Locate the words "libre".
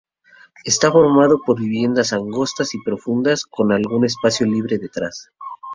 4.47-4.79